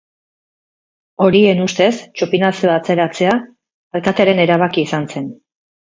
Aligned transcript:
Horien 1.25 1.61
ustez, 1.65 1.91
txupinazoa 2.21 2.77
atzeratzea 2.81 3.35
alkatearen 4.01 4.43
erabakia 4.47 4.89
izan 4.91 5.07
zen. 5.17 5.29